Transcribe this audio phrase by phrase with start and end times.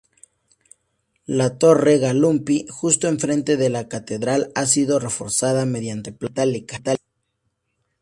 [1.27, 6.81] La torre "Galuppi", justo enfrente de la catedral, ha sido reforzada mediante planchas metálicas.